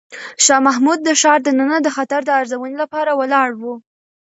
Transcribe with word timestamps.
شاه 0.45 0.61
محمود 0.67 0.99
د 1.03 1.09
ښار 1.21 1.39
دننه 1.45 1.77
د 1.81 1.87
خطر 1.95 2.21
د 2.25 2.29
ارزونې 2.39 2.77
لپاره 2.83 3.11
ولاړ 3.19 3.49
و. 3.61 3.63